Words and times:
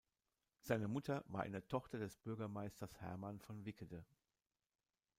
Seine 0.61 0.87
Mutter 0.87 1.23
war 1.27 1.41
eine 1.43 1.67
Tochter 1.67 1.99
des 1.99 2.17
Bürgermeisters 2.17 2.99
Hermann 3.01 3.39
von 3.39 3.65
Wickede. 3.67 4.03